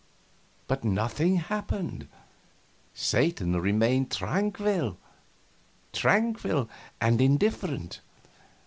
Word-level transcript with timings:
But 0.65 0.83
nothing 0.83 1.35
happened; 1.35 2.07
Satan 2.91 3.61
remained 3.61 4.09
tranquil 4.09 4.97
tranquil 5.93 6.67
and 6.99 7.21
indifferent. 7.21 8.01